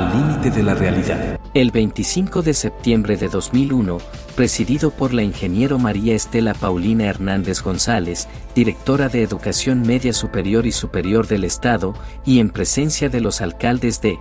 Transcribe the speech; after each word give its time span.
límite 0.00 0.50
de 0.50 0.62
la 0.62 0.74
realidad. 0.74 1.38
El 1.54 1.70
25 1.70 2.42
de 2.42 2.54
septiembre 2.54 3.16
de 3.16 3.28
2001, 3.28 3.98
presidido 4.34 4.90
por 4.90 5.12
la 5.12 5.22
ingeniero 5.22 5.78
María 5.78 6.14
Estela 6.14 6.54
Paulina 6.54 7.04
Hernández 7.04 7.62
González, 7.62 8.28
directora 8.54 9.08
de 9.08 9.22
Educación 9.22 9.82
Media 9.82 10.12
Superior 10.12 10.66
y 10.66 10.72
Superior 10.72 11.26
del 11.26 11.44
Estado, 11.44 11.94
y 12.24 12.40
en 12.40 12.50
presencia 12.50 13.08
de 13.08 13.20
los 13.20 13.40
alcaldes 13.40 14.00
de 14.00 14.18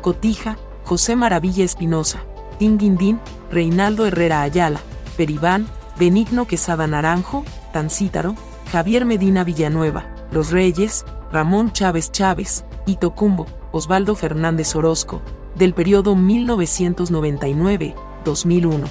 Cotija, 0.00 0.56
José 0.84 1.16
Maravilla 1.16 1.64
Espinosa, 1.64 2.24
Tinguindín, 2.58 3.20
Reinaldo 3.50 4.06
Herrera 4.06 4.42
Ayala, 4.42 4.80
Peribán, 5.16 5.66
Benigno 5.98 6.46
Quesada 6.46 6.86
Naranjo, 6.86 7.44
Tancítaro, 7.72 8.34
Javier 8.72 9.04
Medina 9.04 9.44
Villanueva, 9.44 10.14
Los 10.30 10.50
Reyes, 10.50 11.04
Ramón 11.32 11.72
Chávez 11.72 12.12
Chávez, 12.12 12.64
y 12.86 12.96
Tocumbo, 12.96 13.46
Osvaldo 13.74 14.14
Fernández 14.14 14.74
Orozco, 14.76 15.20
del 15.56 15.74
periodo 15.74 16.14
1999-2001. 16.14 18.84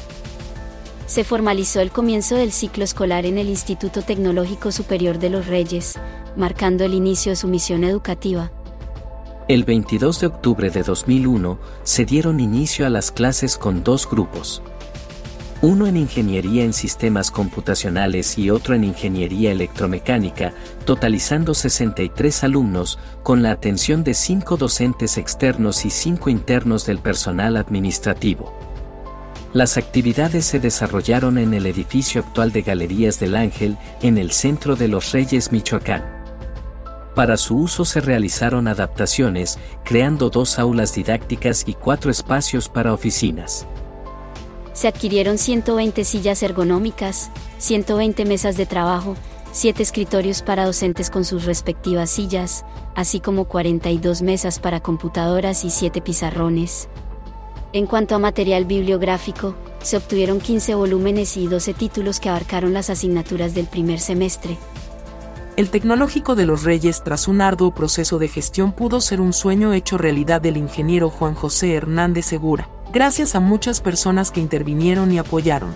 Se 1.06 1.24
formalizó 1.24 1.80
el 1.80 1.90
comienzo 1.90 2.36
del 2.36 2.52
ciclo 2.52 2.84
escolar 2.84 3.26
en 3.26 3.38
el 3.38 3.48
Instituto 3.48 4.02
Tecnológico 4.02 4.74
Superior 4.74 5.20
de 5.20 5.30
Los 5.30 5.48
Reyes, 5.48 5.98
marcando 6.36 6.84
el 6.84 6.94
inicio 6.94 7.32
de 7.32 7.38
su 7.38 7.48
misión 7.48 7.86
educativa. 7.86 8.52
El 9.48 9.64
22 9.64 10.20
de 10.20 10.28
octubre 10.28 10.70
de 10.70 10.84
2001 10.84 11.60
se 11.84 12.04
dieron 12.04 12.42
inicio 12.42 12.86
a 12.86 12.90
las 12.90 13.14
clases 13.14 13.58
con 13.58 13.86
dos 13.86 14.10
grupos. 14.10 14.62
Uno 15.64 15.88
en 15.88 15.96
Ingeniería 15.96 16.66
en 16.66 16.74
Sistemas 16.74 17.32
Computacionales 17.32 18.38
y 18.38 18.50
otro 18.50 18.76
en 18.76 18.84
Ingeniería 18.84 19.54
Electromecánica, 19.54 20.52
totalizando 20.84 21.54
63 21.54 22.44
alumnos, 22.44 23.00
con 23.24 23.42
la 23.42 23.52
atención 23.52 24.04
de 24.04 24.14
5 24.14 24.58
docentes 24.58 25.18
externos 25.18 25.86
y 25.86 25.90
5 25.90 26.30
internos 26.30 26.86
del 26.86 27.00
personal 27.00 27.56
administrativo. 27.56 28.54
Las 29.54 29.78
actividades 29.78 30.44
se 30.44 30.60
desarrollaron 30.60 31.38
en 31.38 31.54
el 31.54 31.66
edificio 31.66 32.20
actual 32.20 32.52
de 32.52 32.64
Galerías 32.64 33.22
del 33.22 33.34
Ángel, 33.34 33.78
en 34.02 34.18
el 34.18 34.32
centro 34.32 34.76
de 34.76 34.90
Los 34.90 35.14
Reyes, 35.14 35.54
Michoacán. 35.54 36.04
Para 37.16 37.38
su 37.38 37.56
uso 37.56 37.86
se 37.86 38.02
realizaron 38.02 38.68
adaptaciones, 38.68 39.58
creando 39.86 40.30
dos 40.30 40.60
aulas 40.60 40.94
didácticas 40.94 41.64
y 41.66 41.74
cuatro 41.74 42.12
espacios 42.12 42.68
para 42.68 42.92
oficinas. 42.92 43.66
Se 44.74 44.88
adquirieron 44.88 45.38
120 45.38 46.04
sillas 46.04 46.42
ergonómicas, 46.44 47.32
120 47.60 48.26
mesas 48.26 48.58
de 48.58 48.66
trabajo, 48.66 49.16
7 49.52 49.84
escritorios 49.84 50.42
para 50.42 50.66
docentes 50.66 51.12
con 51.12 51.26
sus 51.26 51.46
respectivas 51.46 52.10
sillas, 52.10 52.66
así 52.96 53.20
como 53.20 53.46
42 53.46 54.24
mesas 54.24 54.60
para 54.60 54.80
computadoras 54.80 55.64
y 55.64 55.70
7 55.70 56.02
pizarrones. 56.02 56.90
En 57.72 57.86
cuanto 57.86 58.16
a 58.16 58.20
material 58.20 58.66
bibliográfico, 58.66 59.56
se 59.82 59.98
obtuvieron 59.98 60.40
15 60.40 60.76
volúmenes 60.76 61.38
y 61.38 61.48
12 61.48 61.74
títulos 61.74 62.20
que 62.20 62.30
abarcaron 62.30 62.74
las 62.74 62.90
asignaturas 62.90 63.54
del 63.54 63.68
primer 63.68 64.00
semestre. 64.00 64.58
El 65.56 65.70
Tecnológico 65.70 66.34
de 66.34 66.48
los 66.48 66.64
Reyes 66.64 67.04
tras 67.04 67.28
un 67.28 67.40
arduo 67.40 67.76
proceso 67.76 68.18
de 68.18 68.28
gestión 68.28 68.72
pudo 68.72 69.00
ser 69.02 69.22
un 69.22 69.34
sueño 69.34 69.72
hecho 69.74 70.00
realidad 70.00 70.42
del 70.42 70.58
ingeniero 70.58 71.12
Juan 71.12 71.36
José 71.36 71.76
Hernández 71.76 72.26
Segura, 72.26 72.70
gracias 72.92 73.36
a 73.36 73.40
muchas 73.40 73.80
personas 73.80 74.32
que 74.32 74.40
intervinieron 74.40 75.12
y 75.12 75.20
apoyaron. 75.20 75.76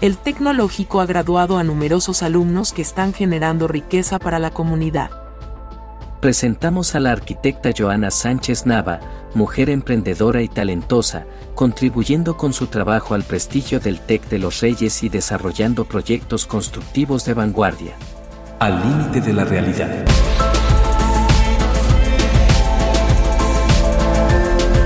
El 0.00 0.16
Tecnológico 0.16 1.00
ha 1.00 1.06
graduado 1.06 1.58
a 1.58 1.64
numerosos 1.64 2.22
alumnos 2.22 2.72
que 2.72 2.82
están 2.82 3.12
generando 3.12 3.66
riqueza 3.66 4.20
para 4.20 4.38
la 4.38 4.52
comunidad. 4.52 5.10
Presentamos 6.20 6.94
a 6.94 7.00
la 7.00 7.10
arquitecta 7.10 7.70
Joana 7.76 8.12
Sánchez 8.12 8.64
Nava, 8.64 9.00
mujer 9.34 9.70
emprendedora 9.70 10.40
y 10.40 10.46
talentosa, 10.46 11.26
contribuyendo 11.56 12.36
con 12.36 12.52
su 12.52 12.68
trabajo 12.68 13.14
al 13.14 13.24
prestigio 13.24 13.80
del 13.80 13.98
TEC 13.98 14.28
de 14.28 14.38
los 14.38 14.60
Reyes 14.60 15.02
y 15.02 15.08
desarrollando 15.08 15.84
proyectos 15.84 16.46
constructivos 16.46 17.24
de 17.24 17.34
vanguardia 17.34 17.96
al 18.58 18.82
límite 18.82 19.20
de 19.20 19.32
la 19.32 19.44
realidad. 19.44 20.47